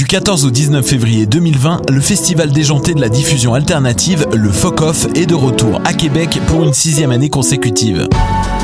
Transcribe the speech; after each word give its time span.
Du 0.00 0.06
14 0.06 0.46
au 0.46 0.50
19 0.50 0.82
février 0.82 1.26
2020, 1.26 1.90
le 1.90 2.00
festival 2.00 2.50
déjanté 2.52 2.94
de 2.94 3.02
la 3.02 3.10
diffusion 3.10 3.52
alternative, 3.52 4.26
le 4.32 4.50
FOCOF, 4.50 5.08
est 5.14 5.26
de 5.26 5.34
retour 5.34 5.78
à 5.84 5.92
Québec 5.92 6.40
pour 6.46 6.64
une 6.64 6.72
sixième 6.72 7.10
année 7.10 7.28
consécutive. 7.28 8.08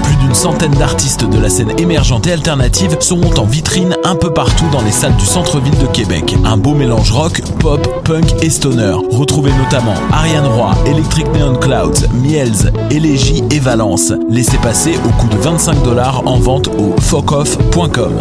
Plus 0.02 0.16
d'une 0.16 0.34
centaine 0.34 0.72
d'artistes 0.72 1.28
de 1.28 1.38
la 1.38 1.50
scène 1.50 1.78
émergente 1.78 2.26
et 2.26 2.32
alternative 2.32 2.96
seront 3.00 3.34
en 3.34 3.44
vitrine 3.44 3.98
un 4.04 4.14
peu 4.14 4.32
partout 4.32 4.64
dans 4.72 4.80
les 4.80 4.90
salles 4.90 5.14
du 5.16 5.26
centre-ville 5.26 5.76
de 5.76 5.86
Québec. 5.88 6.34
Un 6.46 6.56
beau 6.56 6.72
mélange 6.72 7.10
rock, 7.10 7.42
pop, 7.58 7.86
punk 8.04 8.42
et 8.42 8.48
stoner. 8.48 8.96
Retrouvez 9.10 9.52
notamment 9.62 9.94
Ariane 10.12 10.46
Roy, 10.46 10.74
Electric 10.86 11.26
Neon 11.34 11.56
Clouds, 11.56 12.08
Miels, 12.14 12.72
Elegy 12.90 13.44
et 13.50 13.60
Valence. 13.60 14.10
Laissez 14.30 14.56
passer 14.56 14.94
au 15.04 15.10
coût 15.20 15.28
de 15.28 15.36
25 15.36 15.82
dollars 15.82 16.26
en 16.26 16.38
vente 16.38 16.68
au 16.68 16.98
focoff.com. 16.98 18.20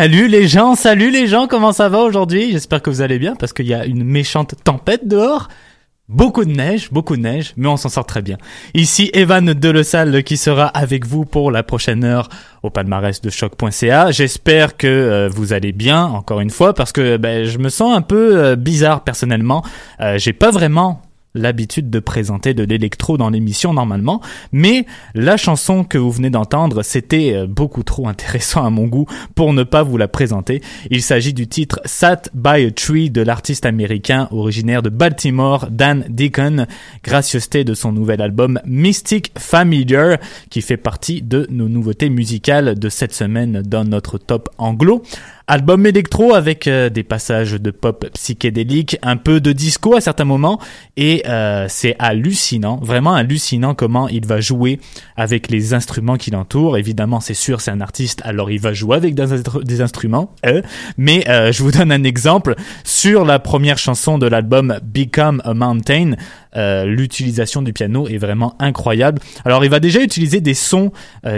Salut 0.00 0.28
les 0.28 0.48
gens, 0.48 0.76
salut 0.76 1.10
les 1.10 1.26
gens, 1.26 1.46
comment 1.46 1.72
ça 1.72 1.90
va 1.90 1.98
aujourd'hui? 1.98 2.52
J'espère 2.52 2.80
que 2.80 2.88
vous 2.88 3.02
allez 3.02 3.18
bien 3.18 3.36
parce 3.36 3.52
qu'il 3.52 3.66
y 3.66 3.74
a 3.74 3.84
une 3.84 4.02
méchante 4.02 4.54
tempête 4.64 5.06
dehors. 5.06 5.48
Beaucoup 6.08 6.46
de 6.46 6.50
neige, 6.50 6.90
beaucoup 6.90 7.18
de 7.18 7.20
neige, 7.20 7.52
mais 7.58 7.68
on 7.68 7.76
s'en 7.76 7.90
sort 7.90 8.06
très 8.06 8.22
bien. 8.22 8.38
Ici 8.72 9.10
Evan 9.12 9.52
Delesalle 9.52 10.24
qui 10.24 10.38
sera 10.38 10.68
avec 10.68 11.04
vous 11.04 11.26
pour 11.26 11.50
la 11.50 11.62
prochaine 11.62 12.02
heure 12.02 12.30
au 12.62 12.70
palmarès 12.70 13.20
de 13.20 13.28
choc.ca. 13.28 14.10
J'espère 14.10 14.78
que 14.78 14.86
euh, 14.86 15.28
vous 15.28 15.52
allez 15.52 15.72
bien, 15.72 16.02
encore 16.02 16.40
une 16.40 16.48
fois, 16.48 16.72
parce 16.72 16.92
que 16.92 17.18
ben, 17.18 17.44
je 17.44 17.58
me 17.58 17.68
sens 17.68 17.94
un 17.94 18.00
peu 18.00 18.38
euh, 18.38 18.56
bizarre 18.56 19.04
personnellement. 19.04 19.62
Euh, 20.00 20.16
J'ai 20.16 20.32
pas 20.32 20.50
vraiment 20.50 21.02
l'habitude 21.34 21.90
de 21.90 21.98
présenter 22.00 22.54
de 22.54 22.64
l'électro 22.64 23.16
dans 23.16 23.30
l'émission 23.30 23.72
normalement, 23.72 24.20
mais 24.52 24.86
la 25.14 25.36
chanson 25.36 25.84
que 25.84 25.98
vous 25.98 26.10
venez 26.10 26.30
d'entendre, 26.30 26.82
c'était 26.82 27.34
euh, 27.34 27.46
beaucoup 27.46 27.82
trop 27.82 28.08
intéressant 28.08 28.64
à 28.64 28.70
mon 28.70 28.86
goût 28.86 29.06
pour 29.34 29.52
ne 29.52 29.62
pas 29.62 29.82
vous 29.82 29.96
la 29.96 30.08
présenter. 30.08 30.60
Il 30.90 31.02
s'agit 31.02 31.32
du 31.32 31.46
titre 31.46 31.80
Sat 31.84 32.22
by 32.34 32.66
a 32.66 32.70
Tree 32.70 33.10
de 33.10 33.22
l'artiste 33.22 33.66
américain 33.66 34.28
originaire 34.30 34.82
de 34.82 34.90
Baltimore, 34.90 35.68
Dan 35.70 36.04
Deacon, 36.08 36.66
gracieuseté 37.04 37.64
de 37.64 37.74
son 37.74 37.92
nouvel 37.92 38.20
album 38.20 38.60
Mystic 38.64 39.32
Familiar, 39.38 40.18
qui 40.50 40.62
fait 40.62 40.76
partie 40.76 41.22
de 41.22 41.46
nos 41.50 41.68
nouveautés 41.68 42.10
musicales 42.10 42.78
de 42.78 42.88
cette 42.88 43.14
semaine 43.14 43.62
dans 43.62 43.84
notre 43.84 44.18
top 44.18 44.48
anglo. 44.58 45.02
Album 45.50 45.84
électro 45.84 46.32
avec 46.32 46.68
euh, 46.68 46.90
des 46.90 47.02
passages 47.02 47.54
de 47.54 47.72
pop 47.72 48.06
psychédélique, 48.14 48.96
un 49.02 49.16
peu 49.16 49.40
de 49.40 49.50
disco 49.50 49.96
à 49.96 50.00
certains 50.00 50.24
moments, 50.24 50.60
et 50.96 51.24
euh, 51.26 51.66
c'est 51.68 51.96
hallucinant, 51.98 52.78
vraiment 52.80 53.14
hallucinant 53.14 53.74
comment 53.74 54.06
il 54.06 54.24
va 54.26 54.40
jouer 54.40 54.78
avec 55.16 55.50
les 55.50 55.74
instruments 55.74 56.16
qui 56.16 56.30
l'entourent. 56.30 56.78
Évidemment, 56.78 57.18
c'est 57.18 57.34
sûr, 57.34 57.60
c'est 57.60 57.72
un 57.72 57.80
artiste, 57.80 58.22
alors 58.24 58.52
il 58.52 58.60
va 58.60 58.72
jouer 58.72 58.96
avec 58.96 59.16
des, 59.16 59.80
instruments, 59.80 60.36
euh, 60.46 60.62
mais 60.96 61.28
euh, 61.28 61.50
je 61.50 61.64
vous 61.64 61.72
donne 61.72 61.90
un 61.90 62.04
exemple. 62.04 62.54
Sur 62.84 63.24
la 63.24 63.40
première 63.40 63.76
chanson 63.76 64.18
de 64.18 64.28
l'album 64.28 64.78
Become 64.84 65.42
a 65.44 65.52
Mountain, 65.52 66.12
euh, 66.56 66.84
l'utilisation 66.84 67.60
du 67.62 67.72
piano 67.72 68.06
est 68.06 68.18
vraiment 68.18 68.54
incroyable. 68.60 69.20
Alors 69.44 69.64
il 69.64 69.70
va 69.70 69.80
déjà 69.80 70.00
utiliser 70.00 70.40
des 70.40 70.54
sons 70.54 70.92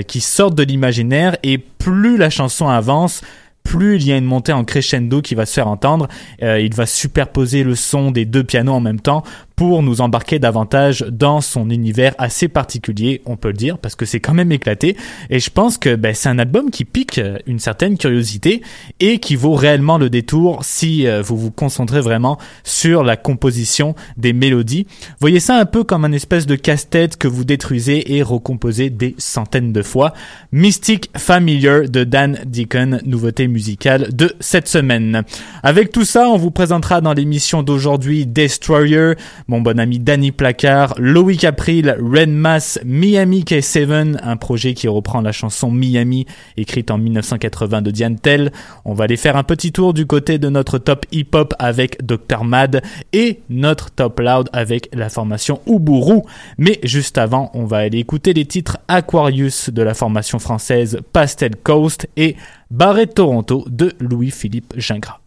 qui 0.07 0.21
sortent 0.21 0.55
de 0.55 0.65
l'imaginaire, 0.65 1.39
et 1.43 1.57
plus 1.57 2.19
la 2.19 2.29
chanson 2.29 2.69
avance, 2.69 3.23
plus 3.63 3.97
il 3.97 4.07
y 4.07 4.13
a 4.13 4.17
une 4.17 4.25
montée 4.25 4.53
en 4.53 4.65
crescendo 4.65 5.23
qui 5.23 5.35
va 5.35 5.47
se 5.47 5.55
faire 5.55 5.69
entendre. 5.69 6.09
Euh, 6.43 6.61
il 6.61 6.75
va 6.75 6.87
superposer 6.87 7.65
le 7.65 7.75
son 7.75 8.11
des 8.11 8.25
deux 8.25 8.45
pianos 8.45 8.73
en 8.73 8.81
même 8.81 9.01
temps 9.01 9.23
pour 9.57 9.83
nous 9.83 10.01
embarquer 10.01 10.39
davantage 10.39 11.05
dans 11.11 11.41
son 11.41 11.71
univers 11.71 12.15
assez 12.19 12.49
particulier, 12.49 13.23
on 13.27 13.37
peut 13.37 13.49
le 13.49 13.55
dire, 13.55 13.79
parce 13.79 13.95
que 13.95 14.05
c'est 14.05 14.21
quand 14.21 14.35
même 14.35 14.53
éclaté. 14.53 14.97
Et 15.31 15.41
je 15.41 15.51
pense 15.51 15.79
que 15.79 15.95
ben, 15.95 16.15
c'est 16.15 16.29
un 16.29 16.39
album 16.39 16.71
qui 16.71 16.85
pique 16.85 17.19
euh, 17.19 17.39
une 17.47 17.59
certaine 17.59 17.99
curiosité 17.99 18.63
et 19.01 19.19
qui 19.19 19.37
vaut 19.37 19.55
réellement 19.55 19.99
le 19.99 20.11
détour 20.11 20.61
si 20.65 21.07
euh, 21.07 21.23
vous 21.23 21.37
vous 21.37 21.51
concentrez 21.51 22.01
vraiment 22.01 22.39
sur 22.65 23.03
la 23.03 23.17
composition 23.17 23.95
des 24.17 24.33
mélodies. 24.33 24.87
Voyez 25.21 25.41
ça 25.41 25.57
un 25.59 25.65
peu 25.65 25.85
comme 25.85 26.05
un 26.05 26.13
espèce 26.13 26.47
de 26.47 26.57
casse-tête 26.57 27.17
que 27.17 27.29
vous 27.29 27.45
détruisez 27.45 28.17
et 28.17 28.23
recomposez 28.23 28.91
des 28.91 29.15
centaines 29.19 29.73
de 29.73 29.83
fois. 29.83 30.13
Mystic 30.53 31.11
Familiar 31.17 31.89
de 31.89 32.05
Dan 32.05 32.39
Deacon, 32.47 32.99
nouveauté 33.05 33.49
musicale 33.49 34.15
de 34.15 34.35
cette 34.41 34.69
semaine. 34.69 35.23
Avec 35.63 35.93
tout 35.93 36.05
ça, 36.05 36.29
on 36.29 36.37
vous 36.37 36.51
présentera 36.51 37.01
dans 37.01 37.13
l'émission 37.13 37.63
d'aujourd'hui 37.63 38.27
Destroyer, 38.27 39.13
mon 39.49 39.61
bon 39.61 39.79
ami 39.79 39.99
Danny 39.99 40.33
Placard, 40.33 40.95
Loïc 40.99 41.45
April, 41.45 41.97
Mass, 42.29 42.79
Miami 42.85 43.43
K7, 43.43 44.19
un 44.23 44.37
projet 44.37 44.75
qui 44.75 44.89
reprend 44.89 45.21
la 45.21 45.33
chanson 45.33 45.71
Miami, 45.71 46.27
écrite 46.57 46.91
en 46.91 46.99
1980 46.99 47.83
de 47.83 47.91
Diane 47.91 48.19
Tell. 48.19 48.53
On 48.85 48.95
va 48.95 49.05
aller 49.05 49.17
faire 49.17 49.37
un 49.37 49.43
petit 49.43 49.73
tour 49.73 49.95
du 49.95 50.07
côté 50.07 50.39
de 50.39 50.49
notre 50.49 50.79
top 50.79 51.07
hip-hop 51.13 51.55
avec 51.59 52.05
Dr. 52.05 52.45
Mad 52.45 52.83
et 53.13 53.41
notre 53.49 53.91
top 53.91 54.21
loud 54.21 54.49
avec 54.53 54.89
la 54.93 55.09
formation 55.09 55.61
Uburu. 55.67 56.23
Mais 56.59 56.79
juste 56.83 57.19
avant, 57.19 57.51
on 57.55 57.65
va 57.65 57.79
aller 57.79 57.99
écouter 57.99 58.33
les 58.33 58.45
titres 58.45 58.79
Aquarius 58.89 59.71
de 59.71 59.83
la 59.83 59.95
formation 59.95 60.39
française 60.39 61.01
Pastel 61.13 61.57
Coast 61.57 62.09
et 62.17 62.37
Barret 62.71 63.07
Toronto 63.07 63.65
de 63.69 63.93
Louis-Philippe 64.01 64.75
Gingras. 64.77 65.22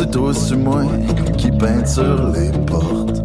C'est 0.00 0.46
sur 0.48 0.56
moi 0.56 0.82
qui 1.36 1.50
peinture 1.50 2.32
les 2.34 2.50
portes. 2.64 3.22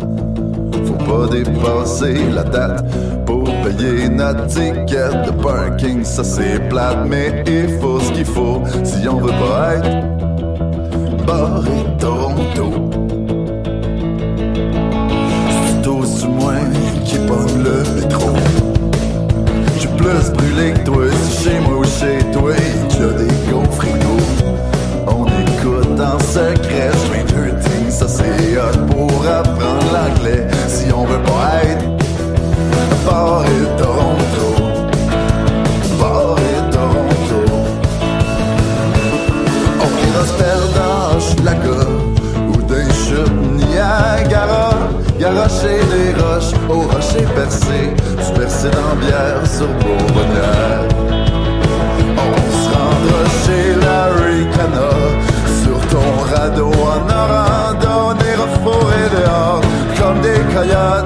Faut 0.85 1.05
pas 1.05 1.27
dépasser 1.31 2.15
la 2.33 2.43
date 2.43 2.85
pour 3.25 3.43
payer 3.63 4.09
notre 4.09 4.45
ticket 4.47 5.25
de 5.25 5.31
parking. 5.41 6.03
Ça 6.03 6.23
c'est 6.23 6.59
plate, 6.67 7.07
mais 7.07 7.43
il 7.47 7.69
faut 7.79 7.99
ce 7.99 8.11
qu'il 8.11 8.25
faut 8.25 8.61
si 8.83 9.07
on 9.07 9.19
veut 9.19 9.31
pas 9.31 9.75
être 9.75 11.25
barré 11.25 11.71
Toronto. 11.97 12.89
C'est 15.49 16.19
sur 16.19 16.29
moi 16.29 16.55
qui 17.05 17.17
pogne 17.19 17.63
le 17.63 18.01
métro. 18.01 18.31
J'ai 19.79 19.87
plus 19.87 20.31
brûlé 20.33 20.73
que 20.73 20.79
toi, 20.83 21.05
c'est 21.23 21.49
chez 21.49 21.59
moi 21.61 21.77
ou 21.77 21.83
chez 21.85 22.19
toi 22.31 22.53
qu'il 22.89 23.01
y 23.01 23.03
a 23.03 23.13
des 23.13 23.49
gros 23.49 23.63
frigos. 23.71 24.54
En 26.05 26.19
secret 26.19 26.91
Stranger 27.05 27.53
Things, 27.63 27.91
ça 27.91 28.07
c'est 28.07 28.57
hot 28.57 28.77
pour 28.91 29.25
apprendre 29.27 29.85
l'anglais. 29.91 30.47
Si 30.67 30.91
on 30.93 31.03
veut 31.03 31.23
pas 31.23 31.63
être 31.63 31.85
Paris 33.05 33.65
Toronto, 33.77 34.47
Paris 35.99 36.61
Toronto. 36.71 37.39
On 39.81 39.91
ira 40.07 40.25
se 40.27 40.33
perdre 40.43 40.69
dans 40.79 41.17
Hochelaga 41.17 41.81
ou 42.49 42.61
des 42.61 42.93
chutes 42.93 43.41
Niagara. 43.57 44.69
Garocher 45.19 45.79
des 45.91 46.21
roches 46.21 46.53
au 46.69 46.81
rocher 46.81 47.25
percé, 47.35 47.93
se 48.21 48.31
percer 48.39 48.69
dans 48.69 48.95
bière 48.99 49.41
sur 49.47 49.67
Bourbonnière. 49.79 50.94
Radeau 56.45 56.71
en 56.71 57.09
orando 57.09 58.11
On 58.11 58.15
dehors 59.15 59.61
Comme 59.97 60.21
des 60.21 60.41
coyotes 60.53 61.04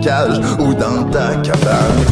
cage 0.00 0.40
ou 0.58 0.74
dans 0.74 1.04
ta 1.10 1.36
cabane. 1.36 2.09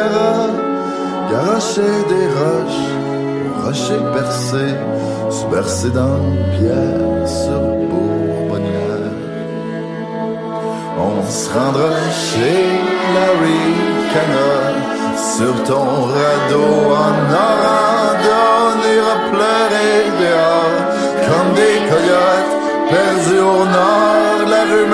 Niagara. 0.00 0.46
Garocher 1.30 1.96
des 2.08 2.28
roches, 2.40 2.88
rocher 3.64 4.02
percé, 4.14 4.66
se 5.30 5.44
bercer 5.46 5.90
dans 5.90 6.20
pierre 6.56 7.28
sur 7.28 7.60
Bourbonnière. 7.90 9.12
On 10.98 11.30
se 11.30 11.52
rendra 11.52 11.92
chez 12.28 12.62
Larry 13.14 13.66
Cana 14.12 14.52
sur 15.36 15.54
ton 15.64 15.86
radeau 16.14 16.72
en 17.04 17.16
Orlando. 17.44 17.90
On 18.62 18.78
ira 18.96 19.16
pleurer 19.30 19.96
dehors 20.22 20.80
comme 21.26 21.54
des 21.54 21.78
coyotes 21.90 22.54
perdus 22.90 23.38
au 23.38 23.64
nord 23.64 24.48
la 24.48 24.62
rue 24.70 24.86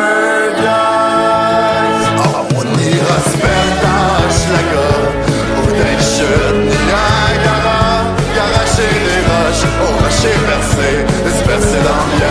chute 6.17 6.57
Niagara. 6.87 7.81
Garocher 8.35 8.95
des 9.07 9.23
roches 9.29 9.67
au 9.85 9.91
rocher 10.01 10.37
percé, 10.49 10.91
se 11.37 11.43
percer 11.49 11.81
dans 11.89 12.05
la 12.21 12.26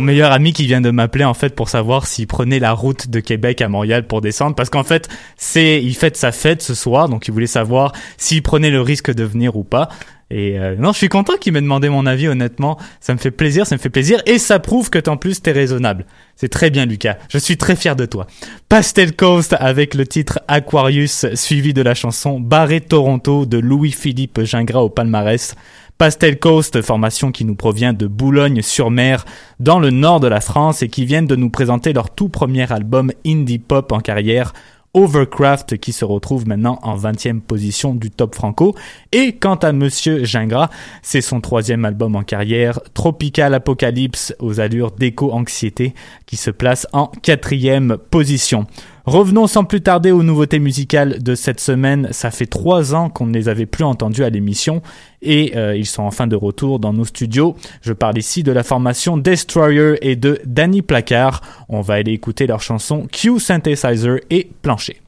Mon 0.00 0.06
meilleur 0.06 0.32
ami 0.32 0.54
qui 0.54 0.64
vient 0.64 0.80
de 0.80 0.90
m'appeler 0.90 1.26
en 1.26 1.34
fait 1.34 1.54
pour 1.54 1.68
savoir 1.68 2.06
s'il 2.06 2.26
prenait 2.26 2.58
la 2.58 2.72
route 2.72 3.10
de 3.10 3.20
Québec 3.20 3.60
à 3.60 3.68
Montréal 3.68 4.06
pour 4.06 4.22
descendre. 4.22 4.56
Parce 4.56 4.70
qu'en 4.70 4.82
fait 4.82 5.10
c'est 5.36 5.82
il 5.82 5.94
fête 5.94 6.16
sa 6.16 6.32
fête 6.32 6.62
ce 6.62 6.74
soir 6.74 7.10
donc 7.10 7.28
il 7.28 7.32
voulait 7.32 7.46
savoir 7.46 7.92
s'il 8.16 8.42
prenait 8.42 8.70
le 8.70 8.80
risque 8.80 9.12
de 9.12 9.24
venir 9.24 9.56
ou 9.56 9.62
pas. 9.62 9.90
Et 10.30 10.58
euh, 10.58 10.74
non 10.74 10.92
je 10.92 10.96
suis 10.96 11.10
content 11.10 11.36
qu'il 11.36 11.52
m'ait 11.52 11.60
demandé 11.60 11.90
mon 11.90 12.06
avis 12.06 12.28
honnêtement. 12.28 12.78
Ça 13.00 13.12
me 13.12 13.18
fait 13.18 13.30
plaisir 13.30 13.66
ça 13.66 13.76
me 13.76 13.78
fait 13.78 13.90
plaisir. 13.90 14.22
Et 14.24 14.38
ça 14.38 14.58
prouve 14.58 14.88
que 14.88 15.06
en 15.10 15.18
plus 15.18 15.42
t'es 15.42 15.52
raisonnable. 15.52 16.06
C'est 16.34 16.48
très 16.48 16.70
bien 16.70 16.86
Lucas. 16.86 17.18
Je 17.28 17.36
suis 17.36 17.58
très 17.58 17.76
fier 17.76 17.94
de 17.94 18.06
toi. 18.06 18.26
Pastel 18.70 19.14
Coast 19.14 19.54
avec 19.58 19.92
le 19.92 20.06
titre 20.06 20.40
Aquarius 20.48 21.26
suivi 21.34 21.74
de 21.74 21.82
la 21.82 21.92
chanson 21.92 22.40
Barré 22.40 22.80
Toronto 22.80 23.44
de 23.44 23.58
Louis-Philippe 23.58 24.44
Gingras 24.44 24.80
au 24.80 24.88
palmarès 24.88 25.56
Pastel 26.00 26.38
Coast, 26.38 26.80
formation 26.80 27.30
qui 27.30 27.44
nous 27.44 27.54
provient 27.54 27.92
de 27.92 28.06
Boulogne-sur-Mer, 28.06 29.26
dans 29.58 29.78
le 29.78 29.90
nord 29.90 30.18
de 30.18 30.28
la 30.28 30.40
France, 30.40 30.80
et 30.80 30.88
qui 30.88 31.04
viennent 31.04 31.26
de 31.26 31.36
nous 31.36 31.50
présenter 31.50 31.92
leur 31.92 32.08
tout 32.08 32.30
premier 32.30 32.72
album 32.72 33.12
indie 33.26 33.58
pop 33.58 33.92
en 33.92 34.00
carrière, 34.00 34.54
Overcraft, 34.94 35.76
qui 35.76 35.92
se 35.92 36.06
retrouve 36.06 36.48
maintenant 36.48 36.78
en 36.82 36.96
20e 36.96 37.40
position 37.40 37.94
du 37.94 38.10
top 38.10 38.34
franco. 38.34 38.74
Et 39.12 39.36
quant 39.36 39.56
à 39.56 39.72
Monsieur 39.72 40.24
Gingras, 40.24 40.70
c'est 41.02 41.20
son 41.20 41.42
troisième 41.42 41.84
album 41.84 42.16
en 42.16 42.22
carrière, 42.22 42.80
Tropical 42.94 43.52
Apocalypse, 43.52 44.34
aux 44.38 44.58
allures 44.58 44.92
d'éco-anxiété, 44.92 45.92
qui 46.24 46.38
se 46.38 46.50
place 46.50 46.86
en 46.94 47.08
quatrième 47.08 47.98
position. 48.10 48.66
Revenons 49.10 49.48
sans 49.48 49.64
plus 49.64 49.80
tarder 49.80 50.12
aux 50.12 50.22
nouveautés 50.22 50.60
musicales 50.60 51.20
de 51.20 51.34
cette 51.34 51.58
semaine. 51.58 52.06
Ça 52.12 52.30
fait 52.30 52.46
trois 52.46 52.94
ans 52.94 53.08
qu'on 53.10 53.26
ne 53.26 53.34
les 53.34 53.48
avait 53.48 53.66
plus 53.66 53.82
entendues 53.82 54.22
à 54.22 54.30
l'émission 54.30 54.82
et 55.20 55.54
euh, 55.56 55.76
ils 55.76 55.86
sont 55.86 56.04
enfin 56.04 56.28
de 56.28 56.36
retour 56.36 56.78
dans 56.78 56.92
nos 56.92 57.04
studios. 57.04 57.56
Je 57.82 57.92
parle 57.92 58.18
ici 58.18 58.44
de 58.44 58.52
la 58.52 58.62
formation 58.62 59.16
Destroyer 59.16 59.96
et 60.02 60.14
de 60.14 60.40
Danny 60.46 60.80
Placard. 60.80 61.40
On 61.68 61.80
va 61.80 61.94
aller 61.94 62.12
écouter 62.12 62.46
leur 62.46 62.62
chanson 62.62 63.08
Q 63.10 63.40
Synthesizer 63.40 64.20
et 64.30 64.48
Plancher. 64.62 65.00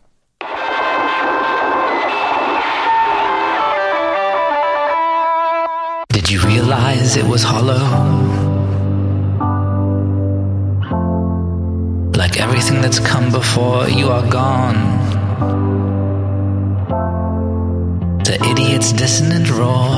Did 6.12 6.28
you 6.28 6.40
realize 6.40 7.16
it 7.16 7.24
was 7.24 7.44
hollow? 7.44 8.41
like 12.22 12.38
everything 12.38 12.80
that's 12.80 13.00
come 13.00 13.32
before, 13.32 13.88
you 13.88 14.06
are 14.08 14.24
gone. 14.30 14.78
The 18.22 18.36
idiot's 18.48 18.92
dissonant 18.92 19.50
roar. 19.50 19.88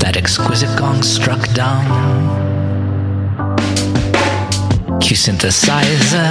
That 0.00 0.18
exquisite 0.18 0.78
gong 0.78 1.02
struck 1.02 1.42
down. 1.54 1.86
Q 5.00 5.16
synthesizer. 5.16 6.30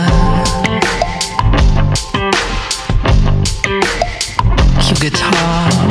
Q 4.83 4.95
guitar. 5.09 5.88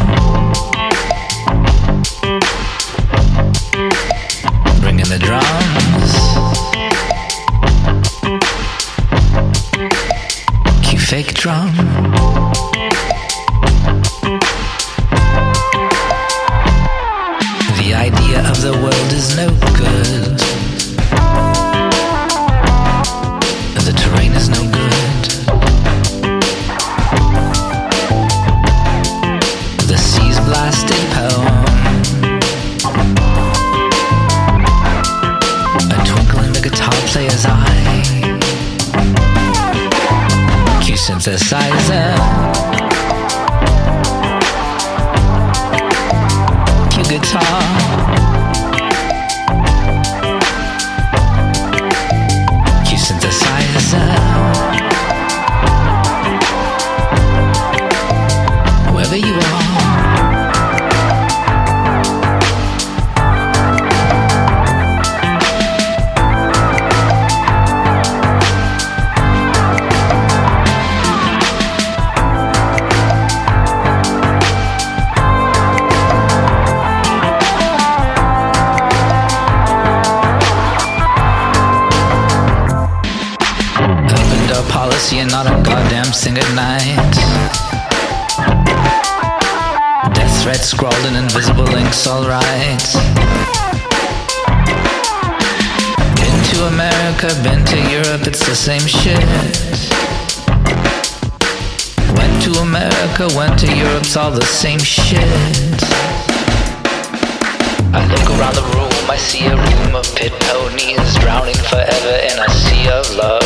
sea 112.79 112.89
of 112.91 113.11
love. 113.17 113.43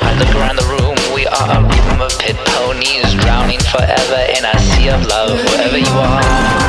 I 0.00 0.14
look 0.18 0.34
around 0.34 0.56
the 0.56 0.66
room, 0.66 0.96
we 1.14 1.26
are 1.26 1.50
a 1.50 1.62
room 1.62 2.00
of 2.02 2.18
pit 2.18 2.36
ponies, 2.46 3.14
drowning 3.22 3.60
forever 3.60 4.20
in 4.36 4.44
a 4.44 4.58
sea 4.58 4.88
of 4.88 5.06
love, 5.06 5.38
wherever 5.50 5.78
you 5.78 5.86
are. 5.86 6.63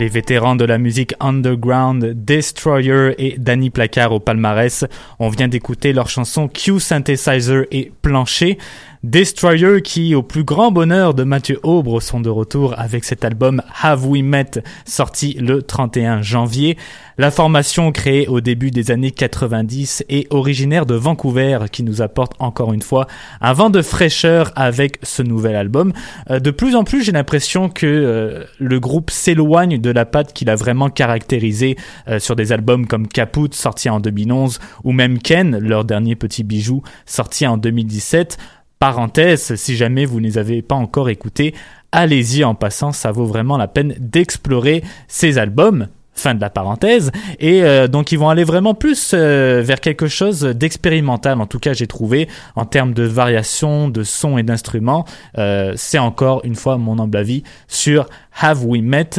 Les 0.00 0.08
vétérans 0.08 0.56
de 0.56 0.64
la 0.64 0.78
musique 0.78 1.12
underground, 1.20 2.24
Destroyer 2.24 3.10
et 3.18 3.36
Danny 3.36 3.68
Placard 3.68 4.12
au 4.12 4.18
palmarès. 4.18 4.86
On 5.18 5.28
vient 5.28 5.46
d'écouter 5.46 5.92
leur 5.92 6.08
chanson 6.08 6.48
Q 6.48 6.80
Synthesizer 6.80 7.66
et 7.70 7.92
Plancher. 8.00 8.56
Destroyer 9.02 9.80
qui, 9.80 10.14
au 10.14 10.22
plus 10.22 10.44
grand 10.44 10.70
bonheur 10.70 11.14
de 11.14 11.24
Mathieu 11.24 11.58
Aubre, 11.62 12.02
sont 12.02 12.20
de 12.20 12.28
retour 12.28 12.78
avec 12.78 13.04
cet 13.04 13.24
album 13.24 13.62
Have 13.80 14.06
We 14.06 14.22
Met, 14.22 14.62
sorti 14.84 15.32
le 15.40 15.62
31 15.62 16.20
janvier. 16.20 16.76
La 17.16 17.30
formation 17.30 17.92
créée 17.92 18.28
au 18.28 18.42
début 18.42 18.70
des 18.70 18.90
années 18.90 19.10
90 19.10 20.04
est 20.10 20.30
originaire 20.30 20.84
de 20.84 20.94
Vancouver 20.94 21.60
qui 21.72 21.82
nous 21.82 22.02
apporte 22.02 22.34
encore 22.40 22.74
une 22.74 22.82
fois 22.82 23.06
un 23.40 23.54
vent 23.54 23.70
de 23.70 23.80
fraîcheur 23.80 24.52
avec 24.54 24.98
ce 25.02 25.22
nouvel 25.22 25.56
album. 25.56 25.94
Euh, 26.30 26.38
de 26.38 26.50
plus 26.50 26.76
en 26.76 26.84
plus, 26.84 27.02
j'ai 27.02 27.12
l'impression 27.12 27.70
que 27.70 27.86
euh, 27.86 28.44
le 28.58 28.80
groupe 28.80 29.10
s'éloigne 29.10 29.78
de 29.78 29.90
la 29.90 30.04
patte 30.04 30.34
qu'il 30.34 30.50
a 30.50 30.56
vraiment 30.56 30.90
caractérisé 30.90 31.76
euh, 32.06 32.18
sur 32.18 32.36
des 32.36 32.52
albums 32.52 32.86
comme 32.86 33.08
Caput, 33.08 33.48
sorti 33.52 33.88
en 33.88 33.98
2011, 33.98 34.58
ou 34.84 34.92
même 34.92 35.18
Ken, 35.20 35.56
leur 35.58 35.86
dernier 35.86 36.16
petit 36.16 36.44
bijou, 36.44 36.82
sorti 37.06 37.46
en 37.46 37.56
2017. 37.56 38.36
Parenthèse, 38.80 39.56
si 39.56 39.76
jamais 39.76 40.06
vous 40.06 40.20
ne 40.20 40.24
les 40.24 40.38
avez 40.38 40.62
pas 40.62 40.74
encore 40.74 41.10
écoutés, 41.10 41.54
allez-y 41.92 42.44
en 42.44 42.54
passant, 42.54 42.92
ça 42.92 43.12
vaut 43.12 43.26
vraiment 43.26 43.58
la 43.58 43.68
peine 43.68 43.94
d'explorer 43.98 44.82
ces 45.06 45.36
albums. 45.36 45.88
Fin 46.14 46.34
de 46.34 46.40
la 46.40 46.48
parenthèse. 46.48 47.12
Et 47.38 47.62
euh, 47.62 47.88
donc 47.88 48.10
ils 48.10 48.18
vont 48.18 48.30
aller 48.30 48.42
vraiment 48.42 48.72
plus 48.74 49.12
euh, 49.12 49.62
vers 49.62 49.80
quelque 49.80 50.08
chose 50.08 50.40
d'expérimental. 50.40 51.40
En 51.42 51.46
tout 51.46 51.58
cas, 51.58 51.74
j'ai 51.74 51.86
trouvé 51.86 52.26
en 52.56 52.64
termes 52.64 52.94
de 52.94 53.02
variation, 53.04 53.88
de 53.88 54.02
sons 54.02 54.38
et 54.38 54.42
d'instruments. 54.42 55.04
Euh, 55.36 55.74
c'est 55.76 55.98
encore 55.98 56.40
une 56.44 56.56
fois 56.56 56.78
mon 56.78 56.98
humble 56.98 57.18
avis 57.18 57.42
sur 57.68 58.08
Have 58.40 58.64
We 58.64 58.80
Met. 58.82 59.10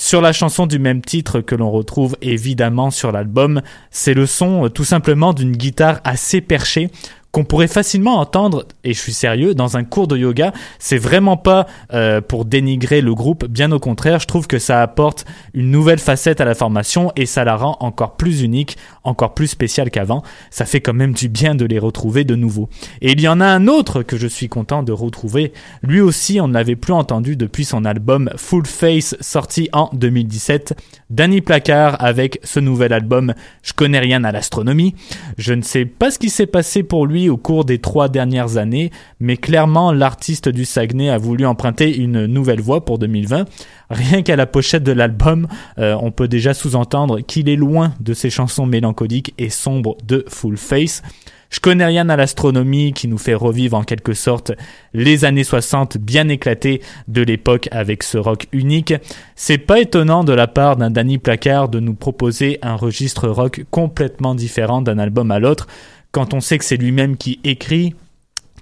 Sur 0.00 0.20
la 0.20 0.32
chanson 0.32 0.66
du 0.66 0.78
même 0.78 1.02
titre 1.02 1.40
que 1.40 1.56
l'on 1.56 1.72
retrouve 1.72 2.16
évidemment 2.22 2.92
sur 2.92 3.10
l'album, 3.10 3.62
c'est 3.90 4.14
le 4.14 4.26
son 4.26 4.68
tout 4.68 4.84
simplement 4.84 5.32
d'une 5.32 5.56
guitare 5.56 6.00
assez 6.04 6.40
perchée 6.40 6.88
qu'on 7.32 7.44
pourrait 7.44 7.68
facilement 7.68 8.18
entendre, 8.18 8.64
et 8.84 8.94
je 8.94 8.98
suis 8.98 9.12
sérieux, 9.12 9.54
dans 9.54 9.76
un 9.76 9.84
cours 9.84 10.08
de 10.08 10.16
yoga. 10.16 10.52
C'est 10.78 10.98
vraiment 10.98 11.36
pas 11.36 11.66
euh, 11.92 12.20
pour 12.20 12.44
dénigrer 12.44 13.00
le 13.00 13.14
groupe, 13.14 13.46
bien 13.46 13.70
au 13.72 13.78
contraire, 13.78 14.18
je 14.20 14.26
trouve 14.26 14.46
que 14.46 14.58
ça 14.58 14.82
apporte 14.82 15.24
une 15.54 15.70
nouvelle 15.70 15.98
facette 15.98 16.40
à 16.40 16.44
la 16.44 16.54
formation 16.54 17.12
et 17.16 17.26
ça 17.26 17.44
la 17.44 17.56
rend 17.56 17.76
encore 17.80 18.16
plus 18.16 18.42
unique, 18.42 18.76
encore 19.08 19.34
plus 19.34 19.48
spéciale 19.48 19.90
qu'avant. 19.90 20.22
Ça 20.50 20.64
fait 20.64 20.80
quand 20.80 20.94
même 20.94 21.12
du 21.12 21.28
bien 21.28 21.54
de 21.54 21.64
les 21.64 21.78
retrouver 21.78 22.24
de 22.24 22.34
nouveau. 22.34 22.68
Et 23.00 23.12
il 23.12 23.20
y 23.20 23.28
en 23.28 23.40
a 23.40 23.46
un 23.46 23.66
autre 23.66 24.02
que 24.02 24.16
je 24.16 24.26
suis 24.26 24.48
content 24.48 24.82
de 24.82 24.92
retrouver. 24.92 25.52
Lui 25.82 26.00
aussi, 26.00 26.40
on 26.40 26.48
ne 26.48 26.54
l'avait 26.54 26.76
plus 26.76 26.92
entendu 26.92 27.36
depuis 27.36 27.64
son 27.64 27.84
album 27.84 28.30
Full 28.36 28.66
Face 28.66 29.16
sorti 29.20 29.68
en 29.72 29.90
2017. 29.92 30.74
Danny 31.10 31.40
Placard 31.40 32.02
avec 32.02 32.38
ce 32.44 32.60
nouvel 32.60 32.92
album 32.92 33.34
Je 33.62 33.72
connais 33.72 33.98
rien 33.98 34.24
à 34.24 34.32
l'astronomie. 34.32 34.94
Je 35.36 35.54
ne 35.54 35.62
sais 35.62 35.84
pas 35.84 36.10
ce 36.10 36.18
qui 36.18 36.30
s'est 36.30 36.46
passé 36.46 36.82
pour 36.82 37.06
lui 37.06 37.28
au 37.28 37.36
cours 37.36 37.64
des 37.64 37.78
trois 37.78 38.08
dernières 38.08 38.56
années, 38.56 38.90
mais 39.20 39.36
clairement 39.36 39.92
l'artiste 39.92 40.48
du 40.48 40.64
Saguenay 40.64 41.10
a 41.10 41.18
voulu 41.18 41.46
emprunter 41.46 41.96
une 41.96 42.26
nouvelle 42.26 42.60
voie 42.60 42.84
pour 42.84 42.98
2020. 42.98 43.46
Rien 43.90 44.22
qu'à 44.22 44.36
la 44.36 44.46
pochette 44.46 44.82
de 44.82 44.92
l'album, 44.92 45.46
euh, 45.78 45.96
on 46.00 46.10
peut 46.10 46.28
déjà 46.28 46.54
sous-entendre 46.54 47.20
qu'il 47.20 47.48
est 47.48 47.56
loin 47.56 47.94
de 48.00 48.12
ses 48.14 48.30
chansons 48.30 48.66
mélancoliques 48.66 49.34
et 49.38 49.48
sombres 49.48 49.96
de 50.04 50.24
Full 50.28 50.58
Face. 50.58 51.02
Je 51.50 51.60
connais 51.60 51.86
rien 51.86 52.10
à 52.10 52.16
l'astronomie 52.16 52.92
qui 52.92 53.08
nous 53.08 53.16
fait 53.16 53.34
revivre 53.34 53.78
en 53.78 53.82
quelque 53.82 54.12
sorte 54.12 54.52
les 54.92 55.24
années 55.24 55.44
60 55.44 55.96
bien 55.96 56.28
éclatées 56.28 56.82
de 57.08 57.22
l'époque 57.22 57.70
avec 57.72 58.02
ce 58.02 58.18
rock 58.18 58.48
unique. 58.52 58.92
C'est 59.34 59.56
pas 59.56 59.80
étonnant 59.80 60.24
de 60.24 60.34
la 60.34 60.46
part 60.46 60.76
d'un 60.76 60.90
Danny 60.90 61.16
Placard 61.16 61.70
de 61.70 61.80
nous 61.80 61.94
proposer 61.94 62.58
un 62.60 62.76
registre 62.76 63.28
rock 63.28 63.64
complètement 63.70 64.34
différent 64.34 64.82
d'un 64.82 64.98
album 64.98 65.30
à 65.30 65.38
l'autre 65.38 65.66
quand 66.12 66.34
on 66.34 66.40
sait 66.40 66.58
que 66.58 66.64
c'est 66.64 66.76
lui-même 66.76 67.16
qui 67.16 67.40
écrit, 67.44 67.94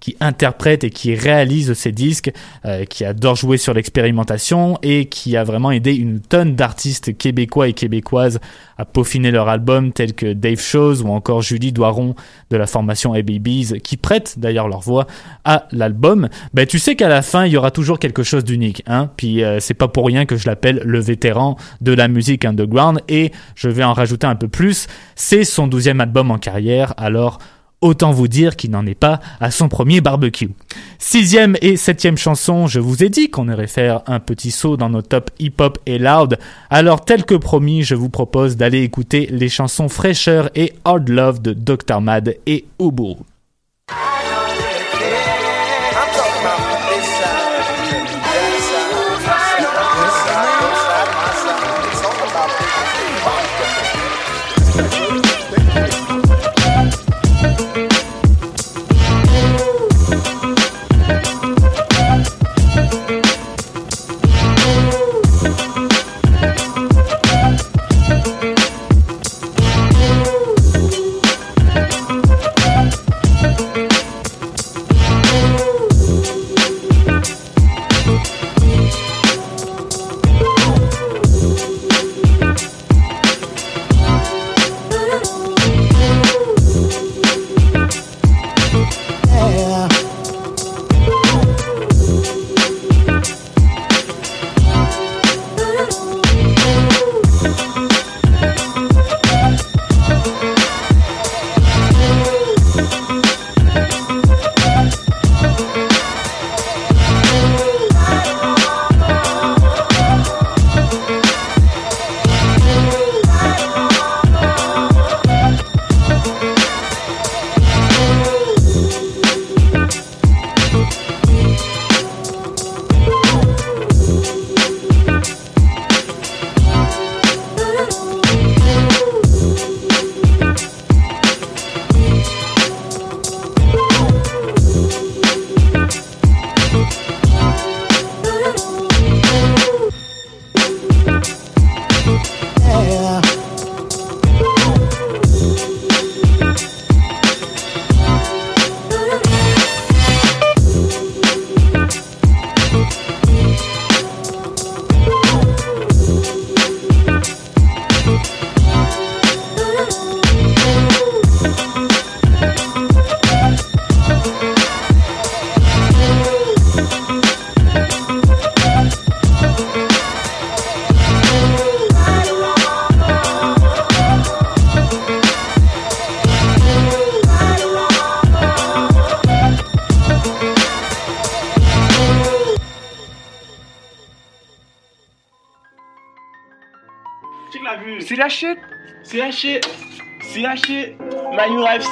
qui 0.07 0.17
interprète 0.21 0.85
et 0.85 0.91
qui 0.91 1.17
réalise 1.17 1.73
ces 1.73 1.91
disques, 1.91 2.31
euh, 2.65 2.85
qui 2.85 3.05
adore 3.05 3.35
jouer 3.35 3.57
sur 3.57 3.75
l'expérimentation 3.75 4.79
et 4.85 5.07
qui 5.07 5.37
a 5.37 5.43
vraiment 5.43 5.73
aidé 5.73 5.97
une 5.97 6.21
tonne 6.21 6.55
d'artistes 6.55 7.19
québécois 7.19 7.67
et 7.67 7.73
québécoises 7.73 8.39
à 8.79 8.85
peaufiner 8.85 9.33
leur 9.33 9.49
album, 9.49 9.93
tels 9.93 10.13
que 10.13 10.33
Dave 10.33 10.61
Shows 10.61 11.03
ou 11.03 11.09
encore 11.09 11.43
Julie 11.43 11.73
Doiron 11.73 12.15
de 12.51 12.57
la 12.57 12.69
formation 12.69 13.15
ABBs, 13.15 13.81
qui 13.83 13.97
prêtent 13.97 14.39
d'ailleurs 14.39 14.69
leur 14.69 14.79
voix 14.79 15.09
à 15.45 15.67
l'album. 15.73 16.29
Ben 16.55 16.67
tu 16.67 16.79
sais 16.79 16.95
qu'à 16.95 17.09
la 17.09 17.23
fin 17.23 17.45
il 17.45 17.51
y 17.51 17.57
aura 17.57 17.73
toujours 17.73 17.99
quelque 17.99 18.23
chose 18.23 18.45
d'unique, 18.45 18.85
hein. 18.87 19.11
Puis 19.17 19.43
euh, 19.43 19.59
c'est 19.59 19.75
pas 19.75 19.89
pour 19.89 20.07
rien 20.07 20.25
que 20.25 20.37
je 20.37 20.47
l'appelle 20.47 20.83
le 20.85 21.01
vétéran 21.01 21.57
de 21.81 21.93
la 21.93 22.07
musique 22.07 22.45
underground 22.45 23.01
et 23.09 23.33
je 23.57 23.69
vais 23.69 23.83
en 23.83 23.93
rajouter 23.93 24.29
un 24.29 24.37
peu 24.37 24.47
plus. 24.47 24.87
C'est 25.17 25.43
son 25.43 25.67
douzième 25.67 26.01
album 26.01 26.31
en 26.31 26.39
carrière, 26.39 26.95
alors 26.97 27.39
Autant 27.83 28.11
vous 28.11 28.27
dire 28.27 28.57
qu'il 28.57 28.71
n'en 28.71 28.87
est 28.87 28.95
pas 28.95 29.21
à 29.39 29.51
son 29.51 29.69
premier 29.69 30.01
barbecue. 30.01 30.51
Sixième 30.99 31.57
et 31.61 31.77
septième 31.77 32.17
chanson, 32.17 32.67
je 32.67 32.81
vous 32.81 33.05
ai 33.05 33.11
dit 33.11 33.29
qu'on 33.29 33.51
irait 33.51 33.67
faire 33.67 34.01
un 34.07 34.19
petit 34.19 34.51
saut 34.51 34.79
dans 34.79 34.89
nos 34.89 35.03
top 35.03 35.31
hip-hop 35.39 35.79
et 35.85 35.99
loud. 35.99 36.39
Alors 36.71 37.05
tel 37.05 37.25
que 37.25 37.35
promis, 37.35 37.83
je 37.83 37.95
vous 37.95 38.09
propose 38.09 38.57
d'aller 38.57 38.83
écouter 38.83 39.29
les 39.31 39.51
chansons 39.51 39.91
Fraîcheur 39.91 40.49
et 40.55 40.73
Hard 40.85 41.09
Love 41.09 41.43
de 41.43 41.53
Dr. 41.53 42.01
Mad 42.01 42.37
et 42.47 42.65
Uburu. 42.81 43.17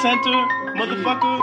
Center, 0.05 0.45
motherfucker. 0.77 1.41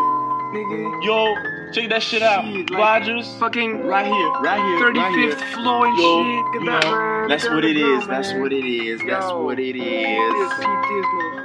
Nigga. 0.54 1.04
Yo, 1.04 1.72
check 1.72 1.90
that 1.90 2.00
shit 2.00 2.22
out. 2.22 2.44
Rogers. 2.70 3.26
Fucking 3.40 3.84
right 3.84 4.06
here, 4.06 4.28
right 4.38 4.62
here. 4.78 4.92
35th 4.94 5.40
right 5.40 5.54
floor 5.54 5.86
and 5.88 5.98
Yo, 5.98 6.22
shit. 6.22 6.52
Get 6.52 6.66
that, 6.66 6.84
man. 6.84 7.28
That's 7.28 7.48
what 7.48 7.64
it 7.64 7.76
is. 7.76 8.06
That's 8.06 8.32
what 8.34 8.52
it 8.52 8.64
is. 8.64 9.00
That's 9.04 9.32
what 9.32 9.58
it 9.58 9.74
is. 9.74 9.82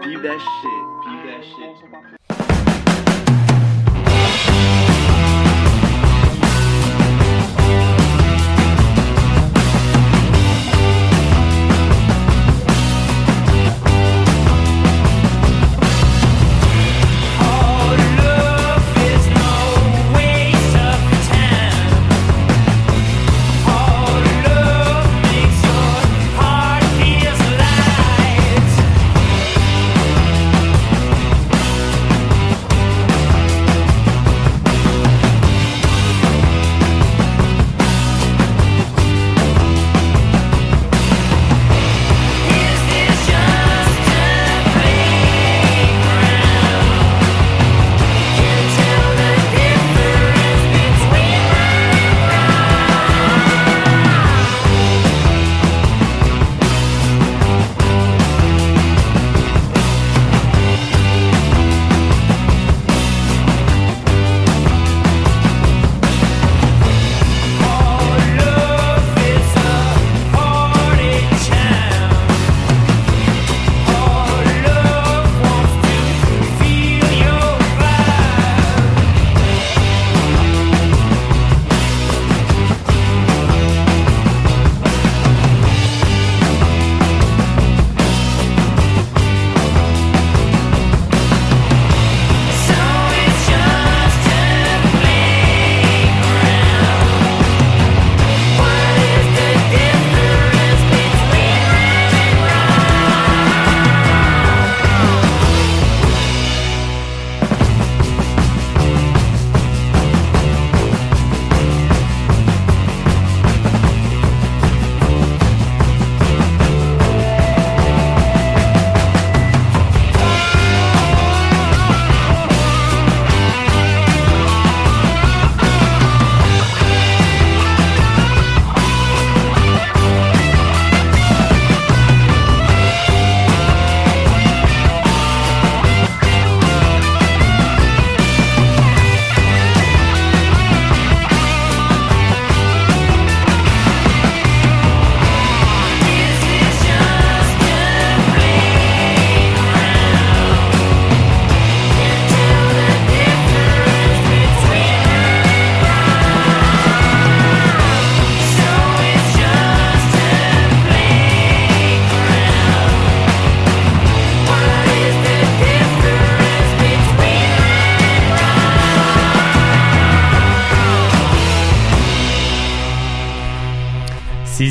Peep 0.03 0.21
that 0.21 0.39
shit. 0.61 1.05
Peep 1.07 1.23
that 1.25 1.43
shit. 1.57 2.16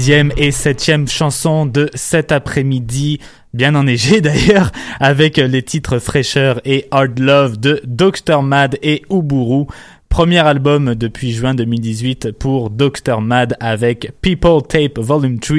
Sixième 0.06 0.30
et 0.36 0.52
septième 0.52 1.08
chanson 1.08 1.66
de 1.66 1.90
cet 1.94 2.30
après-midi, 2.30 3.18
bien 3.52 3.74
enneigé 3.74 4.20
d'ailleurs, 4.20 4.70
avec 5.00 5.36
les 5.36 5.62
titres 5.64 5.98
Fraîcheur 5.98 6.60
et 6.64 6.86
Hard 6.92 7.18
Love 7.18 7.58
de 7.58 7.82
Dr. 7.84 8.40
Mad 8.40 8.78
et 8.84 9.02
Uburu. 9.10 9.64
Premier 10.08 10.38
album 10.46 10.94
depuis 10.94 11.32
juin 11.32 11.54
2018 11.56 12.30
pour 12.38 12.70
Dr. 12.70 13.20
Mad 13.20 13.56
avec 13.58 14.12
People 14.20 14.62
Tape 14.68 15.00
Volume 15.00 15.40
3. 15.40 15.56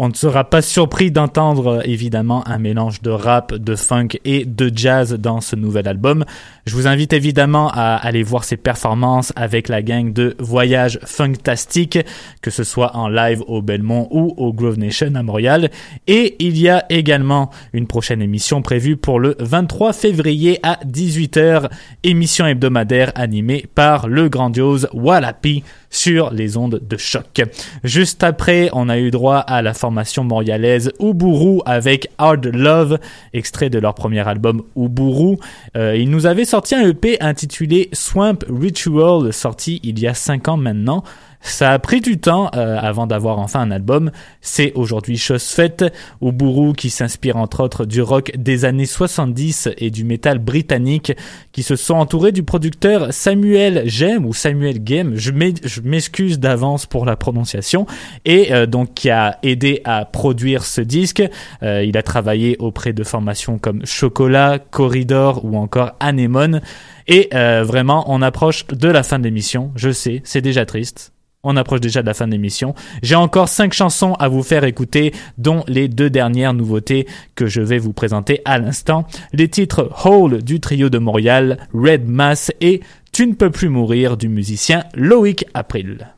On 0.00 0.08
ne 0.08 0.14
sera 0.14 0.44
pas 0.44 0.62
surpris 0.62 1.10
d'entendre 1.10 1.82
évidemment 1.84 2.46
un 2.46 2.58
mélange 2.58 3.02
de 3.02 3.10
rap, 3.10 3.52
de 3.52 3.74
funk 3.74 4.10
et 4.24 4.44
de 4.44 4.70
jazz 4.72 5.14
dans 5.14 5.40
ce 5.40 5.56
nouvel 5.56 5.88
album. 5.88 6.24
Je 6.66 6.76
vous 6.76 6.86
invite 6.86 7.12
évidemment 7.12 7.68
à 7.74 7.96
aller 7.96 8.22
voir 8.22 8.44
ses 8.44 8.56
performances 8.56 9.32
avec 9.34 9.66
la 9.66 9.82
gang 9.82 10.12
de 10.12 10.36
Voyage 10.38 11.00
Funktastique, 11.04 11.98
que 12.42 12.52
ce 12.52 12.62
soit 12.62 12.94
en 12.94 13.08
live 13.08 13.42
au 13.48 13.60
Belmont 13.60 14.06
ou 14.12 14.34
au 14.36 14.52
Grove 14.52 14.78
Nation 14.78 15.12
à 15.16 15.22
Montréal. 15.24 15.68
Et 16.06 16.36
il 16.38 16.56
y 16.56 16.68
a 16.68 16.84
également 16.90 17.50
une 17.72 17.88
prochaine 17.88 18.22
émission 18.22 18.62
prévue 18.62 18.96
pour 18.96 19.18
le 19.18 19.34
23 19.40 19.92
février 19.92 20.60
à 20.62 20.78
18h, 20.86 21.70
émission 22.04 22.46
hebdomadaire 22.46 23.10
animée 23.16 23.66
par 23.74 24.06
le 24.06 24.28
grandiose 24.28 24.88
Wallapi 24.92 25.64
sur 25.90 26.32
les 26.32 26.56
ondes 26.56 26.80
de 26.86 26.96
choc. 26.96 27.42
Juste 27.84 28.22
après, 28.22 28.70
on 28.72 28.88
a 28.88 28.98
eu 28.98 29.10
droit 29.10 29.38
à 29.38 29.62
la 29.62 29.74
formation 29.74 30.24
montréalaise 30.24 30.92
Uburu 31.00 31.60
avec 31.66 32.10
Hard 32.18 32.46
Love, 32.46 32.98
extrait 33.32 33.70
de 33.70 33.78
leur 33.78 33.94
premier 33.94 34.26
album 34.26 34.62
Uburu. 34.76 35.36
Euh, 35.76 35.96
ils 35.96 36.10
nous 36.10 36.26
avaient 36.26 36.44
sorti 36.44 36.74
un 36.74 36.86
EP 36.88 37.20
intitulé 37.20 37.88
Swamp 37.92 38.38
Ritual, 38.48 39.32
sorti 39.32 39.80
il 39.82 39.98
y 39.98 40.06
a 40.06 40.14
5 40.14 40.48
ans 40.48 40.56
maintenant. 40.56 41.04
Ça 41.40 41.72
a 41.72 41.78
pris 41.78 42.00
du 42.00 42.18
temps 42.18 42.50
euh, 42.54 42.78
avant 42.78 43.06
d'avoir 43.06 43.38
enfin 43.38 43.60
un 43.60 43.70
album. 43.70 44.10
C'est 44.40 44.72
aujourd'hui 44.74 45.16
chose 45.16 45.44
faite. 45.44 45.84
Uburu 46.20 46.72
qui 46.72 46.90
s'inspire 46.90 47.36
entre 47.36 47.62
autres 47.62 47.84
du 47.84 48.02
rock 48.02 48.32
des 48.36 48.64
années 48.64 48.86
70 48.86 49.70
et 49.78 49.90
du 49.90 50.04
métal 50.04 50.38
britannique 50.38 51.12
qui 51.52 51.62
se 51.62 51.76
sont 51.76 51.94
entourés 51.94 52.32
du 52.32 52.42
producteur 52.42 53.12
Samuel 53.12 53.88
Gem 53.88 54.26
ou 54.26 54.34
Samuel 54.34 54.82
Game. 54.82 55.14
Je 55.14 55.80
m'excuse 55.82 56.38
d'avance 56.38 56.86
pour 56.86 57.04
la 57.04 57.16
prononciation 57.16 57.86
et 58.24 58.52
euh, 58.52 58.66
donc 58.66 58.94
qui 58.94 59.10
a 59.10 59.38
aidé 59.42 59.80
à 59.84 60.04
produire 60.04 60.64
ce 60.64 60.80
disque. 60.80 61.22
Euh, 61.62 61.84
il 61.84 61.96
a 61.96 62.02
travaillé 62.02 62.56
auprès 62.58 62.92
de 62.92 63.04
formations 63.04 63.58
comme 63.58 63.84
Chocolat, 63.84 64.58
Corridor 64.58 65.44
ou 65.44 65.56
encore 65.56 65.92
Anemone. 66.00 66.60
Et 67.06 67.28
euh, 67.34 67.62
vraiment, 67.64 68.04
on 68.08 68.22
approche 68.22 68.66
de 68.66 68.88
la 68.88 69.02
fin 69.02 69.18
de 69.18 69.24
l'émission. 69.24 69.72
Je 69.76 69.90
sais, 69.90 70.20
c'est 70.24 70.42
déjà 70.42 70.66
triste. 70.66 71.12
On 71.50 71.56
approche 71.56 71.80
déjà 71.80 72.02
de 72.02 72.06
la 72.06 72.12
fin 72.12 72.26
de 72.26 72.32
l'émission. 72.32 72.74
J'ai 73.02 73.14
encore 73.14 73.48
cinq 73.48 73.72
chansons 73.72 74.12
à 74.18 74.28
vous 74.28 74.42
faire 74.42 74.64
écouter, 74.64 75.14
dont 75.38 75.64
les 75.66 75.88
deux 75.88 76.10
dernières 76.10 76.52
nouveautés 76.52 77.06
que 77.36 77.46
je 77.46 77.62
vais 77.62 77.78
vous 77.78 77.94
présenter 77.94 78.42
à 78.44 78.58
l'instant. 78.58 79.06
Les 79.32 79.48
titres 79.48 79.90
Hole 80.04 80.42
du 80.42 80.60
trio 80.60 80.90
de 80.90 80.98
Montréal, 80.98 81.56
Red 81.72 82.06
Mass 82.06 82.52
et 82.60 82.82
Tu 83.12 83.26
ne 83.26 83.32
peux 83.32 83.50
plus 83.50 83.70
mourir 83.70 84.18
du 84.18 84.28
musicien 84.28 84.84
Loïc 84.94 85.46
April. 85.54 86.17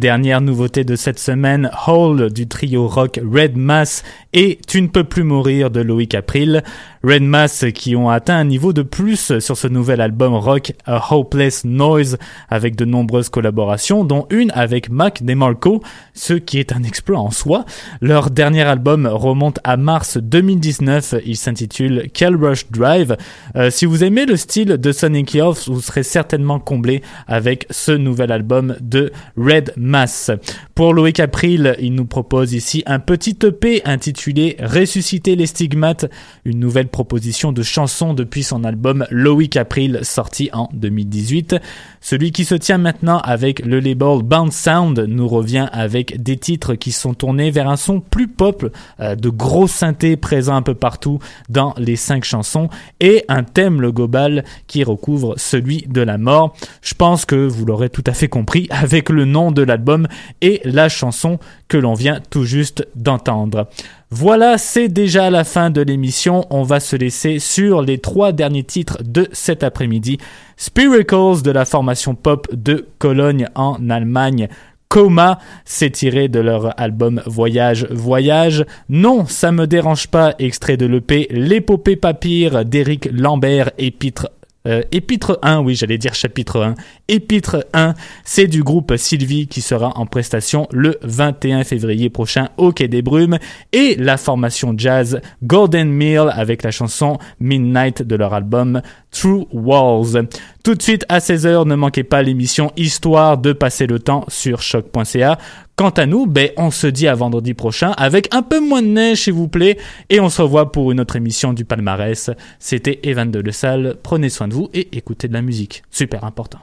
Les 0.00 0.08
dernières 0.08 0.40
nouveautés 0.40 0.82
de 0.82 0.96
cette 0.96 1.18
semaine, 1.18 1.70
Hole 1.86 2.32
du 2.32 2.48
trio 2.48 2.88
rock 2.88 3.20
Red 3.22 3.58
Mass 3.58 4.02
et 4.32 4.58
Tu 4.68 4.80
ne 4.80 4.86
peux 4.86 5.04
plus 5.04 5.24
mourir 5.24 5.70
de 5.70 5.80
Loïc 5.80 6.14
April. 6.14 6.62
Red 7.02 7.22
Mass 7.22 7.64
qui 7.74 7.96
ont 7.96 8.10
atteint 8.10 8.36
un 8.36 8.44
niveau 8.44 8.72
de 8.72 8.82
plus 8.82 9.38
sur 9.38 9.56
ce 9.56 9.66
nouvel 9.66 10.00
album 10.00 10.34
rock 10.34 10.72
A 10.84 11.02
Hopeless 11.12 11.64
Noise 11.64 12.18
avec 12.48 12.76
de 12.76 12.84
nombreuses 12.84 13.30
collaborations 13.30 14.04
dont 14.04 14.26
une 14.30 14.50
avec 14.52 14.90
Mac 14.90 15.22
DeMarco, 15.22 15.82
ce 16.12 16.34
qui 16.34 16.58
est 16.58 16.72
un 16.72 16.82
exploit 16.82 17.18
en 17.18 17.30
soi. 17.30 17.64
Leur 18.02 18.30
dernier 18.30 18.62
album 18.62 19.06
remonte 19.06 19.58
à 19.64 19.78
mars 19.78 20.18
2019, 20.18 21.14
il 21.24 21.36
s'intitule 21.36 22.10
Kell 22.12 22.36
Rush 22.36 22.70
Drive. 22.70 23.16
Euh, 23.56 23.70
si 23.70 23.86
vous 23.86 24.04
aimez 24.04 24.26
le 24.26 24.36
style 24.36 24.76
de 24.76 24.92
Sonic 24.92 25.34
Youth, 25.34 25.68
vous 25.68 25.80
serez 25.80 26.02
certainement 26.02 26.60
comblé 26.60 27.02
avec 27.26 27.66
ce 27.70 27.92
nouvel 27.92 28.30
album 28.30 28.76
de 28.80 29.10
Red 29.38 29.72
Mass. 29.76 30.30
Pour 30.74 30.92
Loïc 30.92 31.18
April, 31.18 31.76
il 31.80 31.94
nous 31.94 32.04
propose 32.04 32.52
ici 32.52 32.82
un 32.86 32.98
petit 32.98 33.38
EP 33.42 33.82
intitulé 33.86 34.19
Ressusciter 34.28 35.34
les 35.34 35.46
stigmates, 35.46 36.06
une 36.44 36.58
nouvelle 36.58 36.88
proposition 36.88 37.52
de 37.52 37.62
chansons 37.62 38.12
depuis 38.12 38.42
son 38.42 38.64
album 38.64 39.06
Loïc 39.10 39.56
April 39.56 40.00
sorti 40.02 40.50
en 40.52 40.68
2018. 40.74 41.56
Celui 42.02 42.30
qui 42.30 42.44
se 42.44 42.54
tient 42.54 42.76
maintenant 42.76 43.18
avec 43.18 43.64
le 43.64 43.80
label 43.80 44.22
Bound 44.22 44.52
Sound 44.52 45.06
nous 45.08 45.26
revient 45.26 45.68
avec 45.72 46.22
des 46.22 46.36
titres 46.36 46.74
qui 46.74 46.92
sont 46.92 47.14
tournés 47.14 47.50
vers 47.50 47.68
un 47.68 47.76
son 47.76 48.00
plus 48.00 48.28
pop, 48.28 48.70
euh, 49.00 49.16
de 49.16 49.30
gros 49.30 49.66
synthés 49.66 50.16
présents 50.16 50.56
un 50.56 50.62
peu 50.62 50.74
partout 50.74 51.18
dans 51.48 51.74
les 51.78 51.96
cinq 51.96 52.24
chansons 52.24 52.68
et 53.00 53.24
un 53.28 53.42
thème 53.42 53.78
global 53.90 54.44
qui 54.66 54.84
recouvre 54.84 55.34
celui 55.38 55.86
de 55.88 56.02
la 56.02 56.18
mort. 56.18 56.54
Je 56.82 56.94
pense 56.94 57.24
que 57.24 57.46
vous 57.46 57.64
l'aurez 57.64 57.88
tout 57.88 58.04
à 58.06 58.12
fait 58.12 58.28
compris 58.28 58.66
avec 58.70 59.08
le 59.08 59.24
nom 59.24 59.50
de 59.50 59.62
l'album 59.62 60.08
et 60.42 60.60
la 60.64 60.90
chanson 60.90 61.38
que 61.68 61.78
l'on 61.78 61.94
vient 61.94 62.20
tout 62.30 62.44
juste 62.44 62.86
d'entendre. 62.94 63.68
Voilà, 64.12 64.58
c'est 64.58 64.88
déjà 64.88 65.30
la 65.30 65.44
fin 65.44 65.70
de 65.70 65.80
l'émission. 65.80 66.44
On 66.50 66.64
va 66.64 66.80
se 66.80 66.96
laisser 66.96 67.38
sur 67.38 67.80
les 67.80 67.98
trois 67.98 68.32
derniers 68.32 68.64
titres 68.64 68.98
de 69.04 69.28
cet 69.30 69.62
après-midi. 69.62 70.18
Spiracles 70.56 71.42
de 71.44 71.52
la 71.52 71.64
formation 71.64 72.16
pop 72.16 72.48
de 72.52 72.88
Cologne 72.98 73.46
en 73.54 73.88
Allemagne. 73.88 74.48
Coma, 74.88 75.38
c'est 75.64 75.90
tiré 75.90 76.26
de 76.26 76.40
leur 76.40 76.78
album 76.80 77.22
Voyage, 77.24 77.86
Voyage. 77.92 78.66
Non, 78.88 79.26
ça 79.26 79.52
me 79.52 79.68
dérange 79.68 80.08
pas, 80.08 80.34
extrait 80.40 80.76
de 80.76 80.86
l'EP 80.86 81.28
L'épopée 81.30 81.94
papyre 81.94 82.64
d'Éric 82.64 83.08
Lambert, 83.12 83.70
épître 83.78 84.28
euh, 84.66 84.82
épître 84.92 85.38
1, 85.42 85.60
oui, 85.60 85.74
j'allais 85.74 85.96
dire 85.96 86.14
chapitre 86.14 86.60
1. 86.60 86.74
Épître 87.08 87.64
1, 87.72 87.94
c'est 88.24 88.46
du 88.46 88.62
groupe 88.62 88.94
Sylvie 88.96 89.46
qui 89.46 89.62
sera 89.62 89.96
en 89.96 90.04
prestation 90.04 90.68
le 90.70 90.98
21 91.02 91.64
février 91.64 92.10
prochain 92.10 92.48
au 92.58 92.72
Quai 92.72 92.86
des 92.88 93.00
Brumes 93.00 93.38
et 93.72 93.94
la 93.96 94.18
formation 94.18 94.74
jazz 94.76 95.20
Golden 95.42 95.90
Meal 95.90 96.30
avec 96.34 96.62
la 96.62 96.70
chanson 96.70 97.18
Midnight 97.40 98.02
de 98.02 98.16
leur 98.16 98.34
album 98.34 98.82
True 99.10 99.46
Walls. 99.52 100.26
Tout 100.62 100.74
de 100.74 100.82
suite 100.82 101.06
à 101.08 101.20
16h, 101.20 101.66
ne 101.66 101.74
manquez 101.74 102.04
pas 102.04 102.22
l'émission 102.22 102.70
Histoire 102.76 103.38
de 103.38 103.54
passer 103.54 103.86
le 103.86 103.98
temps 103.98 104.26
sur 104.28 104.60
choc.ca. 104.60 105.38
Quant 105.74 105.88
à 105.90 106.04
nous, 106.04 106.26
ben, 106.26 106.50
on 106.58 106.70
se 106.70 106.86
dit 106.86 107.08
à 107.08 107.14
vendredi 107.14 107.54
prochain 107.54 107.92
avec 107.92 108.28
un 108.34 108.42
peu 108.42 108.60
moins 108.60 108.82
de 108.82 108.88
neige, 108.88 109.22
s'il 109.22 109.32
vous 109.32 109.48
plaît, 109.48 109.78
et 110.10 110.20
on 110.20 110.28
se 110.28 110.42
revoit 110.42 110.70
pour 110.70 110.92
une 110.92 111.00
autre 111.00 111.16
émission 111.16 111.54
du 111.54 111.64
palmarès. 111.64 112.30
C'était 112.58 113.00
Evan 113.04 113.30
de 113.30 113.38
Le 113.38 113.52
Salle. 113.52 113.96
Prenez 114.02 114.28
soin 114.28 114.48
de 114.48 114.54
vous 114.54 114.68
et 114.74 114.88
écoutez 114.92 115.28
de 115.28 115.32
la 115.32 115.40
musique. 115.40 115.82
Super 115.90 116.24
important. 116.24 116.58